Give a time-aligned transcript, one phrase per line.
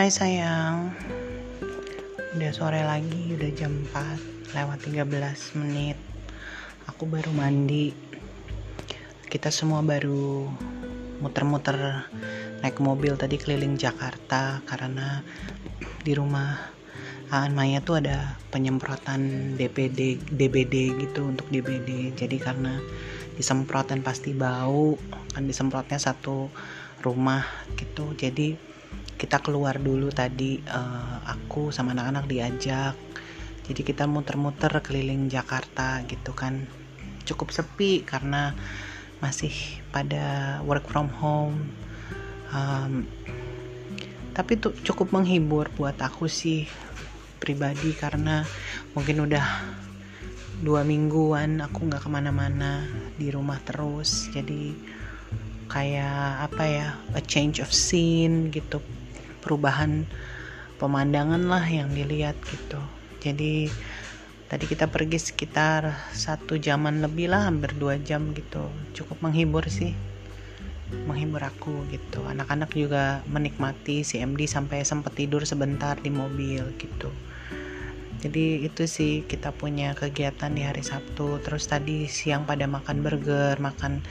[0.00, 0.96] Hai sayang.
[2.32, 6.00] Udah sore lagi Udah jam 4 Lewat 13 menit.
[6.88, 7.92] Aku baru mandi.
[9.28, 10.48] Kita semua baru
[11.20, 12.08] Muter-muter
[12.64, 15.20] Naik mobil tadi keliling Jakarta Karena
[16.00, 16.56] Di rumah
[17.28, 22.80] Aan Maya tuh ada penyemprotan DPD DBD gitu untuk DBD jadi karena
[23.36, 24.96] disemprot dan pasti bau
[25.36, 26.48] kan disemprotnya satu
[27.04, 27.44] rumah
[27.76, 28.12] gitu.
[28.16, 28.69] Jadi
[29.20, 32.96] kita keluar dulu tadi uh, aku sama anak-anak diajak.
[33.68, 36.64] Jadi kita muter-muter keliling Jakarta gitu kan.
[37.28, 38.56] Cukup sepi karena
[39.20, 39.52] masih
[39.92, 41.68] pada work from home.
[42.48, 43.04] Um,
[44.32, 46.64] tapi tuh cukup menghibur buat aku sih
[47.36, 48.48] pribadi karena
[48.96, 49.46] mungkin udah
[50.64, 52.88] dua mingguan aku nggak ke mana-mana
[53.20, 54.32] di rumah terus.
[54.32, 54.72] Jadi
[55.68, 58.80] kayak apa ya a change of scene gitu
[59.40, 60.06] perubahan
[60.80, 62.80] pemandangan lah yang dilihat gitu.
[63.20, 63.68] Jadi
[64.48, 68.64] tadi kita pergi sekitar satu jaman lebih lah hampir dua jam gitu.
[68.96, 69.92] Cukup menghibur sih.
[71.04, 72.24] Menghibur aku gitu.
[72.24, 77.12] Anak-anak juga menikmati si MD sampai sempat tidur sebentar di mobil gitu.
[78.20, 81.40] Jadi itu sih kita punya kegiatan di hari Sabtu.
[81.40, 84.04] Terus tadi siang pada makan burger makan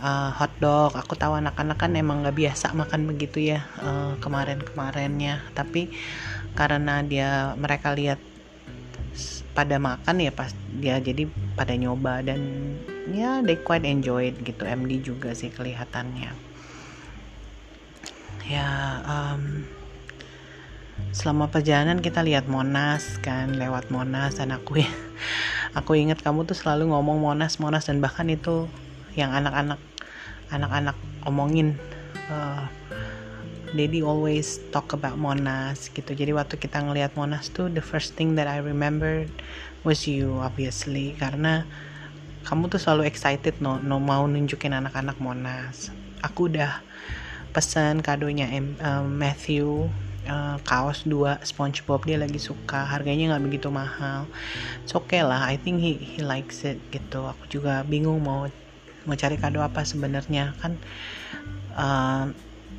[0.00, 0.96] uh, hot dog.
[0.96, 5.44] Aku tahu anak-anak kan emang nggak biasa makan begitu ya uh, kemarin-kemarinnya.
[5.52, 5.92] Tapi
[6.56, 8.20] karena dia mereka lihat
[9.56, 11.24] pada makan ya pas dia jadi
[11.56, 12.40] pada nyoba dan
[13.08, 16.32] ya they quite enjoyed gitu MD juga sih kelihatannya.
[18.46, 18.68] Ya
[19.08, 19.64] um,
[21.16, 24.90] selama perjalanan kita lihat Monas kan lewat Monas dan aku ya
[25.78, 28.68] aku ingat kamu tuh selalu ngomong Monas Monas dan bahkan itu
[29.16, 29.80] yang anak-anak
[30.52, 31.74] anak-anak omongin
[32.30, 32.68] uh,
[33.74, 36.14] Daddy always talk about Monas gitu.
[36.14, 39.26] Jadi waktu kita ngelihat Monas tuh the first thing that I remember
[39.82, 41.18] was you obviously.
[41.18, 41.66] Karena
[42.46, 45.90] kamu tuh selalu excited no, no mau nunjukin anak-anak Monas.
[46.22, 46.78] Aku udah
[47.50, 49.90] pesan kadonya uh, Matthew
[50.30, 52.86] uh, kaos dua SpongeBob dia lagi suka.
[52.86, 54.30] Harganya nggak begitu mahal.
[54.86, 57.26] It's okay lah I think he he likes it gitu.
[57.26, 58.46] Aku juga bingung mau
[59.06, 60.52] mau cari kado apa sebenarnya.
[60.58, 60.76] Kan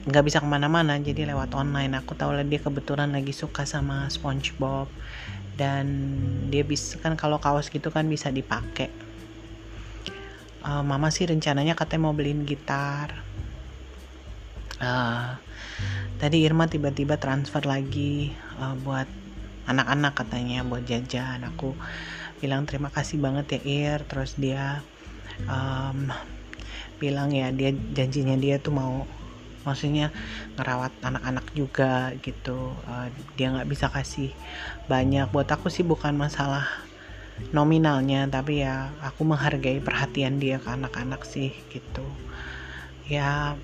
[0.06, 1.98] nggak uh, bisa ke mana-mana jadi lewat online.
[2.04, 4.92] Aku tahu lah dia kebetulan lagi suka sama SpongeBob.
[5.58, 5.86] Dan
[6.54, 8.94] dia bisa kan kalau kaos gitu kan bisa dipakai.
[10.62, 13.24] Uh, mama sih rencananya katanya mau beliin gitar.
[14.78, 15.34] Uh,
[16.22, 18.30] tadi Irma tiba-tiba transfer lagi
[18.62, 19.10] uh, buat
[19.66, 21.42] anak-anak katanya buat jajan.
[21.56, 21.74] Aku
[22.38, 24.00] bilang terima kasih banget ya Ir.
[24.06, 24.86] Terus dia
[25.46, 26.10] um,
[26.98, 29.06] bilang ya dia janjinya dia tuh mau
[29.68, 30.16] maksudnya
[30.56, 32.72] ngerawat anak-anak juga gitu.
[32.88, 34.32] Uh, dia nggak bisa kasih
[34.88, 35.28] banyak.
[35.30, 36.66] Buat aku sih bukan masalah
[37.54, 42.08] nominalnya tapi ya aku menghargai perhatian dia ke anak-anak sih gitu.
[43.06, 43.56] Ya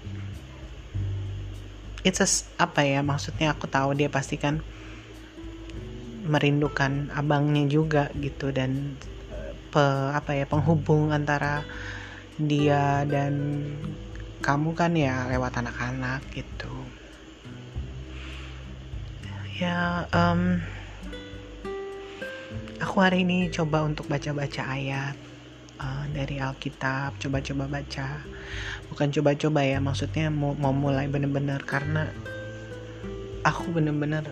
[2.04, 2.28] it's a,
[2.60, 4.60] apa ya maksudnya aku tahu dia pasti kan
[6.24, 8.96] merindukan abangnya juga gitu dan
[9.74, 11.66] pe, apa ya penghubung antara
[12.38, 13.66] dia dan
[14.46, 16.70] kamu kan ya lewat anak-anak gitu.
[19.58, 20.62] Ya um,
[22.78, 25.16] aku hari ini coba untuk baca-baca ayat
[25.82, 28.22] uh, dari Alkitab coba-coba baca.
[28.94, 32.14] Bukan coba-coba ya maksudnya mau, mau mulai bener-bener karena
[33.42, 34.28] aku bener-bener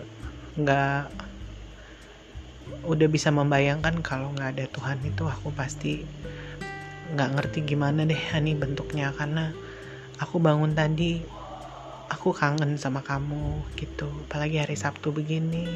[0.54, 1.31] nggak
[2.82, 6.02] udah bisa membayangkan kalau nggak ada Tuhan itu aku pasti
[7.12, 9.14] nggak ngerti gimana deh ini bentuknya.
[9.14, 9.52] Karena
[10.18, 11.22] aku bangun tadi
[12.10, 14.10] aku kangen sama kamu gitu.
[14.28, 15.66] Apalagi hari Sabtu begini.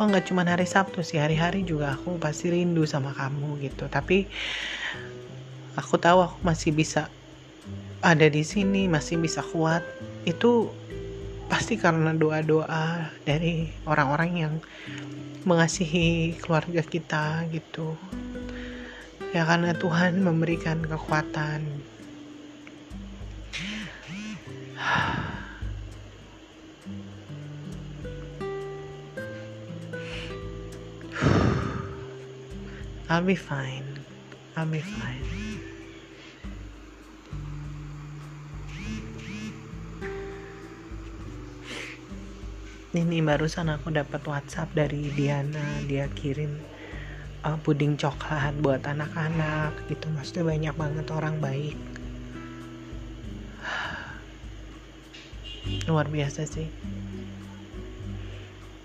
[0.00, 3.90] Oh nggak cuma hari Sabtu sih hari-hari juga aku pasti rindu sama kamu gitu.
[3.90, 4.26] Tapi
[5.76, 7.12] aku tahu aku masih bisa
[8.02, 9.84] ada di sini masih bisa kuat.
[10.24, 10.72] Itu
[11.52, 14.54] pasti karena doa-doa dari orang-orang yang
[15.46, 17.96] mengasihi keluarga kita gitu.
[19.32, 21.64] Ya karena Tuhan memberikan kekuatan.
[33.12, 34.00] I'll be fine.
[34.56, 35.61] I'll be fine
[42.92, 45.80] ini barusan aku dapat WhatsApp dari Diana.
[45.88, 46.60] Dia kirim
[47.40, 50.12] uh, puding coklat buat anak-anak gitu.
[50.12, 51.80] Maksudnya banyak banget orang baik.
[55.88, 56.68] Luar biasa sih.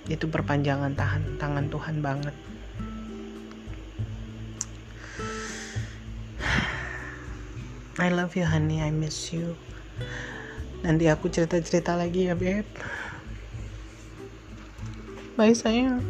[0.07, 2.31] Itu perpanjangan tahan tangan Tuhan banget.
[8.00, 8.80] I love you honey.
[8.80, 9.59] I miss you.
[10.80, 12.63] Nanti aku cerita-cerita lagi ya beb
[15.38, 16.01] bye sayang